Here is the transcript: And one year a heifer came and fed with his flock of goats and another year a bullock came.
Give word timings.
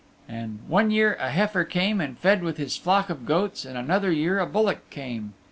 And 0.27 0.61
one 0.67 0.89
year 0.89 1.13
a 1.21 1.29
heifer 1.29 1.63
came 1.63 2.01
and 2.01 2.17
fed 2.17 2.41
with 2.41 2.57
his 2.57 2.75
flock 2.75 3.11
of 3.11 3.23
goats 3.23 3.65
and 3.65 3.77
another 3.77 4.11
year 4.11 4.39
a 4.39 4.47
bullock 4.47 4.89
came. 4.89 5.35